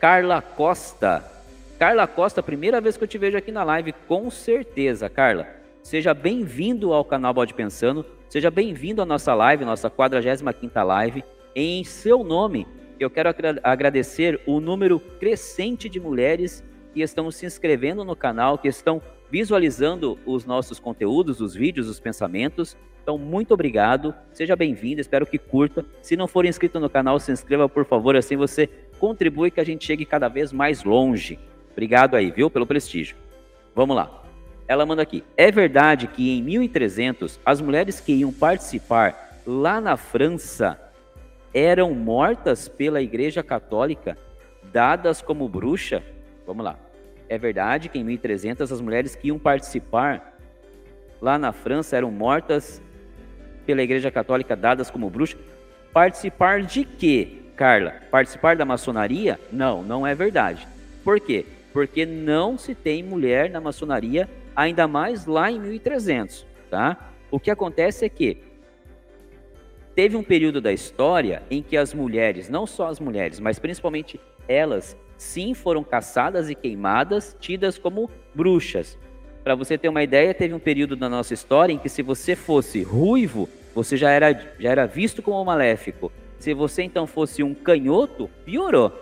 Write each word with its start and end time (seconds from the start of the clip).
Carla 0.00 0.40
Costa. 0.40 1.22
Carla 1.78 2.06
Costa, 2.06 2.42
primeira 2.42 2.80
vez 2.80 2.96
que 2.96 3.04
eu 3.04 3.08
te 3.08 3.18
vejo 3.18 3.36
aqui 3.36 3.52
na 3.52 3.62
live, 3.62 3.92
com 4.08 4.30
certeza, 4.30 5.10
Carla. 5.10 5.46
Seja 5.82 6.14
bem-vindo 6.14 6.94
ao 6.94 7.04
canal 7.04 7.34
Bode 7.34 7.52
Pensando, 7.52 8.06
seja 8.26 8.50
bem-vindo 8.50 9.02
à 9.02 9.04
nossa 9.04 9.34
live, 9.34 9.62
nossa 9.62 9.90
45ª 9.90 10.82
live. 10.82 11.22
Em 11.54 11.84
seu 11.84 12.24
nome, 12.24 12.66
eu 12.98 13.10
quero 13.10 13.28
agradecer 13.62 14.40
o 14.46 14.58
número 14.58 14.98
crescente 14.98 15.86
de 15.86 16.00
mulheres 16.00 16.64
que 16.94 17.02
estão 17.02 17.30
se 17.30 17.44
inscrevendo 17.44 18.02
no 18.02 18.16
canal, 18.16 18.56
que 18.56 18.68
estão 18.68 19.02
visualizando 19.30 20.18
os 20.24 20.46
nossos 20.46 20.80
conteúdos, 20.80 21.42
os 21.42 21.54
vídeos, 21.54 21.88
os 21.88 22.00
pensamentos. 22.00 22.74
Então, 23.02 23.18
muito 23.18 23.52
obrigado, 23.52 24.14
seja 24.32 24.56
bem-vindo, 24.56 25.00
espero 25.00 25.26
que 25.26 25.38
curta. 25.38 25.84
Se 26.00 26.16
não 26.16 26.26
for 26.26 26.46
inscrito 26.46 26.80
no 26.80 26.88
canal, 26.88 27.20
se 27.20 27.32
inscreva, 27.32 27.68
por 27.68 27.84
favor, 27.84 28.16
assim 28.16 28.36
você 28.36 28.68
contribui 29.00 29.50
que 29.50 29.60
a 29.60 29.64
gente 29.64 29.84
chegue 29.84 30.04
cada 30.04 30.28
vez 30.28 30.52
mais 30.52 30.84
longe. 30.84 31.38
Obrigado 31.72 32.14
aí, 32.14 32.30
viu, 32.30 32.50
pelo 32.50 32.66
prestígio. 32.66 33.16
Vamos 33.74 33.96
lá. 33.96 34.22
Ela 34.68 34.84
manda 34.84 35.02
aqui. 35.02 35.24
É 35.36 35.50
verdade 35.50 36.06
que 36.06 36.38
em 36.38 36.42
1300 36.42 37.40
as 37.44 37.60
mulheres 37.60 37.98
que 37.98 38.12
iam 38.12 38.30
participar 38.32 39.40
lá 39.46 39.80
na 39.80 39.96
França 39.96 40.78
eram 41.52 41.92
mortas 41.94 42.68
pela 42.68 43.00
Igreja 43.00 43.42
Católica, 43.42 44.16
dadas 44.72 45.20
como 45.22 45.48
bruxa? 45.48 46.02
Vamos 46.46 46.64
lá. 46.64 46.78
É 47.28 47.38
verdade 47.38 47.88
que 47.88 47.98
em 47.98 48.04
1300 48.04 48.70
as 48.70 48.80
mulheres 48.80 49.16
que 49.16 49.28
iam 49.28 49.38
participar 49.38 50.36
lá 51.20 51.38
na 51.38 51.52
França 51.52 51.96
eram 51.96 52.10
mortas 52.10 52.82
pela 53.66 53.82
Igreja 53.82 54.10
Católica, 54.10 54.54
dadas 54.54 54.90
como 54.90 55.10
bruxa? 55.10 55.38
Participar 55.92 56.62
de 56.62 56.84
quê, 56.84 57.39
Carla? 57.60 57.92
Participar 58.10 58.56
da 58.56 58.64
maçonaria? 58.64 59.38
Não, 59.52 59.82
não 59.82 60.06
é 60.06 60.14
verdade. 60.14 60.66
Por 61.04 61.20
quê? 61.20 61.44
Porque 61.74 62.06
não 62.06 62.56
se 62.56 62.74
tem 62.74 63.02
mulher 63.02 63.50
na 63.50 63.60
maçonaria, 63.60 64.26
ainda 64.56 64.88
mais 64.88 65.26
lá 65.26 65.50
em 65.50 65.60
1300, 65.60 66.46
tá? 66.70 67.12
O 67.30 67.38
que 67.38 67.50
acontece 67.50 68.06
é 68.06 68.08
que 68.08 68.38
teve 69.94 70.16
um 70.16 70.22
período 70.22 70.58
da 70.58 70.72
história 70.72 71.42
em 71.50 71.62
que 71.62 71.76
as 71.76 71.92
mulheres, 71.92 72.48
não 72.48 72.66
só 72.66 72.88
as 72.88 72.98
mulheres, 72.98 73.38
mas 73.38 73.58
principalmente 73.58 74.18
elas, 74.48 74.96
sim 75.18 75.52
foram 75.52 75.84
caçadas 75.84 76.48
e 76.48 76.54
queimadas, 76.54 77.36
tidas 77.38 77.76
como 77.76 78.08
bruxas. 78.34 78.98
Para 79.44 79.54
você 79.54 79.76
ter 79.76 79.90
uma 79.90 80.02
ideia, 80.02 80.32
teve 80.32 80.54
um 80.54 80.58
período 80.58 80.96
da 80.96 81.10
nossa 81.10 81.34
história 81.34 81.74
em 81.74 81.78
que 81.78 81.90
se 81.90 82.00
você 82.00 82.34
fosse 82.34 82.82
ruivo, 82.82 83.50
você 83.74 83.98
já 83.98 84.10
era, 84.10 84.32
já 84.58 84.70
era 84.70 84.86
visto 84.86 85.20
como 85.20 85.44
maléfico. 85.44 86.10
Se 86.40 86.54
você 86.54 86.82
então 86.82 87.06
fosse 87.06 87.42
um 87.42 87.54
canhoto, 87.54 88.30
piorou, 88.46 88.92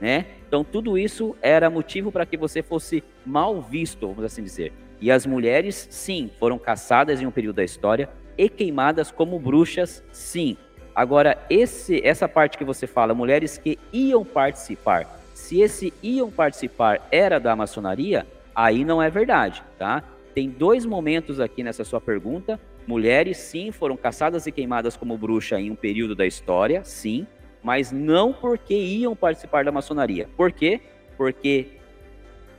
né? 0.00 0.26
Então 0.46 0.62
tudo 0.62 0.96
isso 0.96 1.36
era 1.42 1.68
motivo 1.68 2.12
para 2.12 2.24
que 2.24 2.36
você 2.36 2.62
fosse 2.62 3.02
mal 3.26 3.60
visto, 3.60 4.06
vamos 4.06 4.24
assim 4.24 4.44
dizer. 4.44 4.72
E 5.00 5.10
as 5.10 5.26
mulheres, 5.26 5.88
sim, 5.90 6.30
foram 6.38 6.56
caçadas 6.56 7.20
em 7.20 7.26
um 7.26 7.32
período 7.32 7.56
da 7.56 7.64
história 7.64 8.08
e 8.38 8.48
queimadas 8.48 9.10
como 9.10 9.40
bruxas, 9.40 10.04
sim. 10.12 10.56
Agora, 10.94 11.36
esse, 11.50 12.00
essa 12.06 12.28
parte 12.28 12.56
que 12.56 12.64
você 12.64 12.86
fala, 12.86 13.12
mulheres 13.12 13.58
que 13.58 13.76
iam 13.92 14.24
participar, 14.24 15.20
se 15.34 15.60
esse 15.60 15.92
iam 16.00 16.30
participar 16.30 17.08
era 17.10 17.40
da 17.40 17.56
maçonaria, 17.56 18.24
aí 18.54 18.84
não 18.84 19.02
é 19.02 19.10
verdade, 19.10 19.64
tá? 19.76 20.00
Tem 20.34 20.48
dois 20.50 20.84
momentos 20.84 21.38
aqui 21.38 21.62
nessa 21.62 21.84
sua 21.84 22.00
pergunta. 22.00 22.58
Mulheres, 22.86 23.36
sim, 23.36 23.70
foram 23.70 23.96
caçadas 23.96 24.46
e 24.46 24.52
queimadas 24.52 24.96
como 24.96 25.16
bruxa 25.16 25.60
em 25.60 25.70
um 25.70 25.76
período 25.76 26.14
da 26.14 26.26
história, 26.26 26.82
sim, 26.84 27.24
mas 27.62 27.92
não 27.92 28.32
porque 28.32 28.74
iam 28.74 29.14
participar 29.14 29.64
da 29.64 29.70
maçonaria. 29.70 30.28
Por 30.36 30.50
quê? 30.50 30.80
Porque 31.16 31.68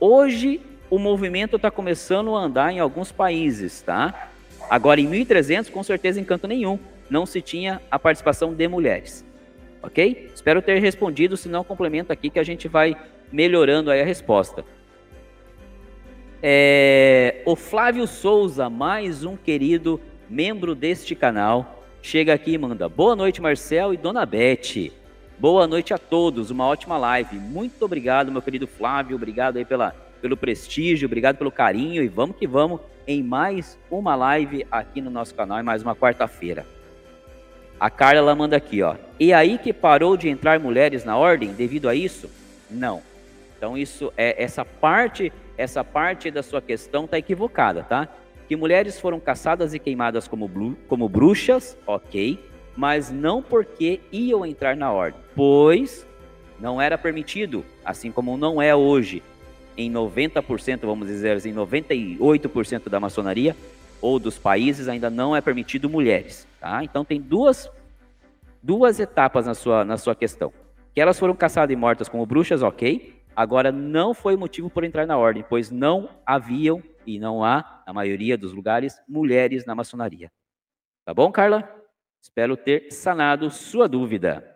hoje 0.00 0.60
o 0.88 0.98
movimento 0.98 1.56
está 1.56 1.70
começando 1.70 2.34
a 2.34 2.40
andar 2.40 2.72
em 2.72 2.80
alguns 2.80 3.12
países, 3.12 3.82
tá? 3.82 4.30
Agora, 4.70 5.00
em 5.00 5.06
1300, 5.06 5.70
com 5.70 5.82
certeza, 5.82 6.18
em 6.18 6.24
canto 6.24 6.48
nenhum, 6.48 6.78
não 7.10 7.26
se 7.26 7.42
tinha 7.42 7.80
a 7.90 7.98
participação 7.98 8.54
de 8.54 8.66
mulheres. 8.66 9.24
Ok? 9.82 10.30
Espero 10.34 10.62
ter 10.62 10.80
respondido, 10.80 11.36
se 11.36 11.48
não, 11.48 11.62
complemento 11.62 12.12
aqui 12.12 12.30
que 12.30 12.38
a 12.38 12.42
gente 12.42 12.66
vai 12.66 12.96
melhorando 13.30 13.90
aí 13.90 14.00
a 14.00 14.04
resposta. 14.04 14.64
É, 16.48 17.42
o 17.44 17.56
Flávio 17.56 18.06
Souza, 18.06 18.70
mais 18.70 19.24
um 19.24 19.36
querido 19.36 20.00
membro 20.30 20.76
deste 20.76 21.12
canal, 21.12 21.82
chega 22.00 22.32
aqui 22.32 22.52
e 22.52 22.58
manda 22.58 22.88
boa 22.88 23.16
noite, 23.16 23.42
Marcel 23.42 23.92
e 23.92 23.96
Dona 23.96 24.24
Beth. 24.24 24.92
Boa 25.40 25.66
noite 25.66 25.92
a 25.92 25.98
todos, 25.98 26.52
uma 26.52 26.64
ótima 26.64 26.96
live. 26.96 27.36
Muito 27.36 27.84
obrigado, 27.84 28.30
meu 28.30 28.40
querido 28.40 28.68
Flávio, 28.68 29.16
obrigado 29.16 29.56
aí 29.56 29.64
pela, 29.64 29.90
pelo 30.22 30.36
prestígio, 30.36 31.06
obrigado 31.06 31.36
pelo 31.36 31.50
carinho 31.50 32.00
e 32.00 32.06
vamos 32.06 32.36
que 32.36 32.46
vamos 32.46 32.80
em 33.08 33.24
mais 33.24 33.76
uma 33.90 34.14
live 34.14 34.64
aqui 34.70 35.00
no 35.00 35.10
nosso 35.10 35.34
canal, 35.34 35.58
em 35.58 35.64
mais 35.64 35.82
uma 35.82 35.96
quarta-feira. 35.96 36.64
A 37.80 37.90
Carla 37.90 38.20
ela 38.20 38.36
manda 38.36 38.56
aqui, 38.56 38.82
ó. 38.82 38.94
E 39.18 39.32
aí 39.32 39.58
que 39.58 39.72
parou 39.72 40.16
de 40.16 40.28
entrar 40.28 40.60
mulheres 40.60 41.04
na 41.04 41.16
ordem 41.16 41.52
devido 41.52 41.88
a 41.88 41.94
isso? 41.96 42.30
Não. 42.70 43.02
Então 43.58 43.76
isso 43.76 44.12
é 44.16 44.40
essa 44.40 44.64
parte, 44.64 45.32
essa 45.56 45.82
parte 45.82 46.30
da 46.30 46.42
sua 46.42 46.60
questão 46.60 47.04
está 47.04 47.18
equivocada, 47.18 47.82
tá? 47.82 48.08
Que 48.48 48.56
mulheres 48.56 49.00
foram 49.00 49.18
caçadas 49.18 49.74
e 49.74 49.78
queimadas 49.78 50.28
como, 50.28 50.48
como 50.88 51.08
bruxas, 51.08 51.76
ok, 51.86 52.38
mas 52.76 53.10
não 53.10 53.42
porque 53.42 54.00
iam 54.12 54.44
entrar 54.44 54.76
na 54.76 54.92
ordem, 54.92 55.20
pois 55.34 56.06
não 56.60 56.80
era 56.80 56.96
permitido, 56.96 57.64
assim 57.84 58.10
como 58.12 58.36
não 58.36 58.60
é 58.60 58.74
hoje 58.74 59.22
em 59.76 59.92
90%, 59.92 60.80
vamos 60.82 61.06
dizer 61.08 61.36
assim, 61.36 61.52
98% 61.52 62.88
da 62.88 62.98
maçonaria 62.98 63.56
ou 64.00 64.18
dos 64.18 64.38
países 64.38 64.88
ainda 64.88 65.10
não 65.10 65.34
é 65.34 65.40
permitido 65.40 65.88
mulheres, 65.88 66.46
tá? 66.60 66.82
Então 66.84 67.04
tem 67.04 67.20
duas 67.20 67.70
duas 68.62 68.98
etapas 68.98 69.46
na 69.46 69.54
sua 69.54 69.84
na 69.84 69.96
sua 69.96 70.14
questão. 70.14 70.52
Que 70.94 71.00
elas 71.00 71.18
foram 71.18 71.34
caçadas 71.34 71.72
e 71.72 71.76
mortas 71.76 72.08
como 72.08 72.24
bruxas, 72.24 72.62
OK? 72.62 73.15
Agora 73.36 73.70
não 73.70 74.14
foi 74.14 74.34
motivo 74.34 74.70
por 74.70 74.82
entrar 74.82 75.06
na 75.06 75.18
ordem, 75.18 75.44
pois 75.46 75.70
não 75.70 76.08
haviam 76.24 76.82
e 77.06 77.18
não 77.18 77.44
há, 77.44 77.84
na 77.86 77.92
maioria 77.92 78.38
dos 78.38 78.54
lugares, 78.54 78.98
mulheres 79.06 79.66
na 79.66 79.74
maçonaria. 79.74 80.32
Tá 81.04 81.12
bom, 81.12 81.30
Carla? 81.30 81.70
Espero 82.20 82.56
ter 82.56 82.90
sanado 82.90 83.50
sua 83.50 83.86
dúvida. 83.86 84.55